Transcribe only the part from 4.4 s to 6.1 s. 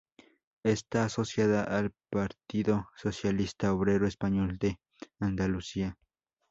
de Andalucía.